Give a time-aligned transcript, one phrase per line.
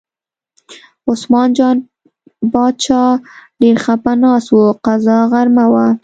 [1.09, 1.77] عثمان جان
[2.51, 3.03] باچا
[3.61, 5.85] ډېر خپه ناست و، قضا غرمه وه.